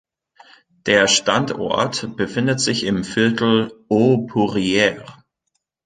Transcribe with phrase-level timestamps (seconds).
[0.87, 5.05] Der Standort befindet sich im Viertel Haut-Poirier.